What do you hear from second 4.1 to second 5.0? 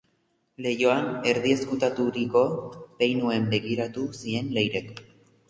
zien Leirek.